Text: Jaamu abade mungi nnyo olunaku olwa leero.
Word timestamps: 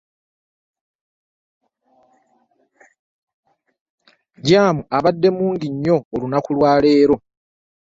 Jaamu 4.47 4.81
abade 4.97 5.29
mungi 5.37 5.67
nnyo 5.73 5.97
olunaku 6.13 6.49
olwa 6.53 6.71
leero. 6.83 7.15